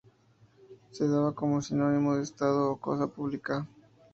[0.89, 3.67] Se daba como sinónimo de Estado o cosa pública.